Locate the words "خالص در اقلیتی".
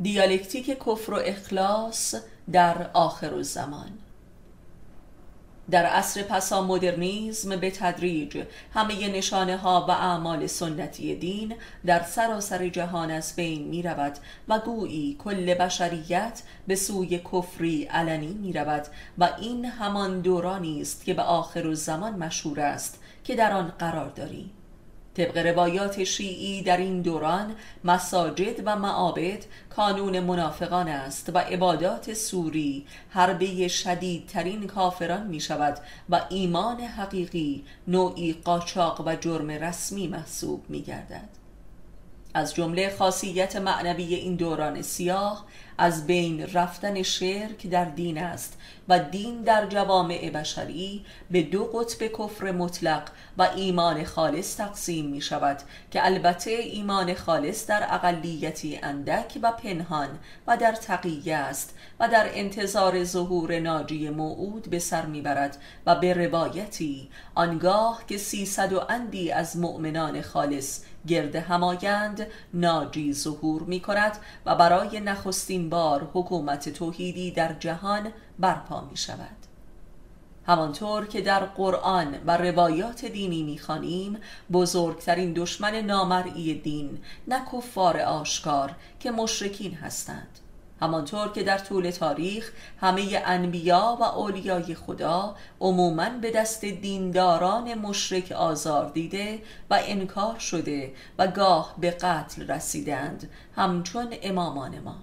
57.14-58.80